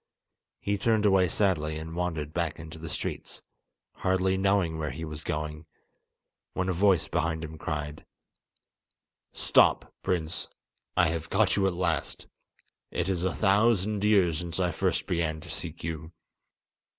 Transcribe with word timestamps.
He 0.61 0.79
turned 0.79 1.05
away 1.05 1.27
sadly 1.27 1.77
and 1.77 1.95
wandered 1.95 2.33
back 2.33 2.57
into 2.57 2.79
the 2.79 2.89
streets, 2.89 3.43
hardly 3.97 4.35
knowing 4.35 4.79
where 4.79 4.89
he 4.89 5.05
was 5.05 5.21
going; 5.23 5.67
when 6.55 6.69
a 6.69 6.73
voice 6.73 7.07
behind 7.07 7.43
him 7.43 7.59
cried: 7.59 8.03
"Stop, 9.31 9.93
prince, 10.01 10.47
I 10.97 11.09
have 11.09 11.29
caught 11.29 11.55
you 11.55 11.67
at 11.67 11.73
last! 11.75 12.25
It 12.89 13.09
is 13.09 13.23
a 13.23 13.35
thousand 13.35 14.03
years 14.03 14.39
since 14.39 14.59
I 14.59 14.71
first 14.71 15.05
began 15.05 15.39
to 15.41 15.49
seek 15.51 15.83
you." 15.83 16.11